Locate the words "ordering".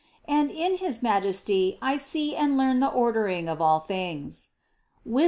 2.89-3.47